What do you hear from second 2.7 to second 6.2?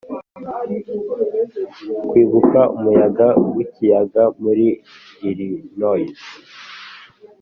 umuyaga w'ikiyaga muri illinois,